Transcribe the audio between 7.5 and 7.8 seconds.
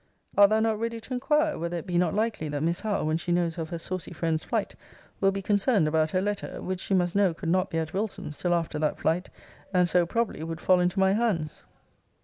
be